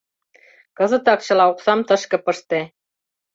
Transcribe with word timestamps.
—Кызытак 0.77 1.19
чыла 1.25 1.45
оксам 1.51 1.79
тышке 1.87 2.17
пыште! 2.25 2.59